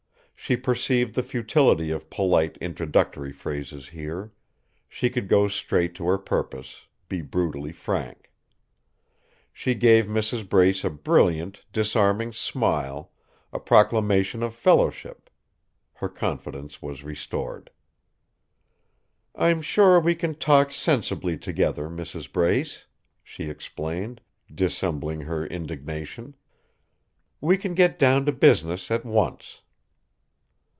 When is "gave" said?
9.75-10.07